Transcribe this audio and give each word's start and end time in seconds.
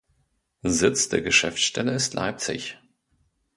Sitz 0.63 1.09
der 1.09 1.21
Geschäftsstelle 1.21 1.93
ist 1.93 2.15
Leipzig. 2.15 2.79